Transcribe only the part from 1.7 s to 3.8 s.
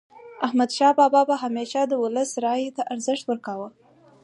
د ولس رایې ته ارزښت ورکاوه.